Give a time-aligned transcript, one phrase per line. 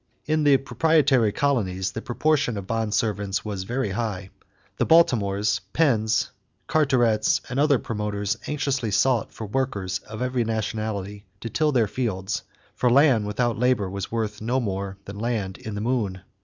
[0.25, 4.31] In the proprietary colonies the proportion of bond servants was very high.
[4.77, 6.31] The Baltimores, Penns,
[6.67, 12.41] Carterets, and other promoters anxiously sought for workers of every nationality to till their fields,
[12.73, 16.21] for land without labor was worth no more than land in the moon.